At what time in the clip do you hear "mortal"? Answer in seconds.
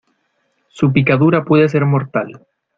1.85-2.47